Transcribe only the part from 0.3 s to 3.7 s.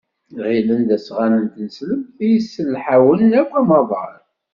Ɣillen d asɣan n tneslemt i yesselḥawen akk